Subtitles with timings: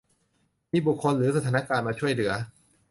[0.71, 2.31] มีบุคคลหรือสถานการณ์มาช่วยเหลือ